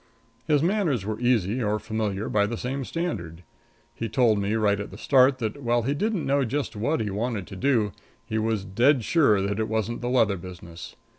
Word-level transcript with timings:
His 0.47 0.63
manners 0.63 1.05
were 1.05 1.19
easy 1.19 1.61
or 1.61 1.77
familiar 1.77 2.27
by 2.27 2.47
the 2.47 2.57
same 2.57 2.83
standard. 2.83 3.43
He 3.93 4.09
told 4.09 4.39
me 4.39 4.55
right 4.55 4.79
at 4.79 4.89
the 4.89 4.97
start 4.97 5.37
that, 5.37 5.61
while 5.61 5.83
he 5.83 5.93
didn't 5.93 6.25
know 6.25 6.43
just 6.43 6.75
what 6.75 7.01
he 7.01 7.11
wanted 7.11 7.45
to 7.45 7.55
do, 7.55 7.91
he 8.25 8.39
was 8.39 8.65
dead 8.65 9.03
sure 9.03 9.43
that 9.43 9.59
it 9.59 9.69
wasn't 9.69 10.01
the 10.01 10.09
leather 10.09 10.37
business. 10.37 10.95